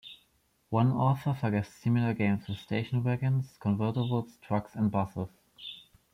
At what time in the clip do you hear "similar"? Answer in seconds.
1.75-2.15